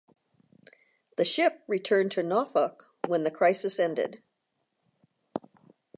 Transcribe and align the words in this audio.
The 1.17 1.23
ship 1.25 1.63
returned 1.67 2.11
to 2.13 2.23
Norfolk 2.23 2.85
when 3.05 3.21
the 3.23 3.29
crisis 3.29 3.79
ended. 3.79 4.23